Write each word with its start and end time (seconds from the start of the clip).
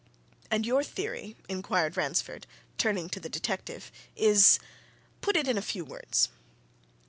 "And 0.49 0.65
your 0.65 0.83
theory," 0.83 1.35
inquired 1.47 1.95
Ransford, 1.95 2.47
turning 2.79 3.07
to 3.09 3.19
the 3.19 3.29
detective, 3.29 3.91
"is 4.15 4.57
put 5.21 5.37
it 5.37 5.47
in 5.47 5.59
a 5.59 5.61
few 5.61 5.85
words." 5.85 6.29